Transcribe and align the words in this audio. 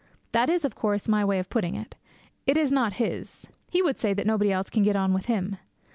That 0.31 0.49
is, 0.49 0.65
of 0.65 0.73
course, 0.73 1.07
my 1.07 1.23
way 1.23 1.37
of 1.37 1.47
putting 1.51 1.75
it. 1.75 1.93
It 2.47 2.57
is 2.57 2.71
not 2.71 2.93
his. 2.93 3.47
He 3.69 3.83
would 3.83 3.99
say 3.99 4.15
that 4.15 4.25
nobody 4.25 4.51
else 4.51 4.71
can 4.71 4.81
get 4.81 4.95
on 4.95 5.13
with 5.13 5.25
him. 5.25 5.57